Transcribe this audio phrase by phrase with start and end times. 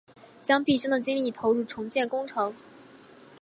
[0.43, 2.55] 将毕生的精力投入重建工程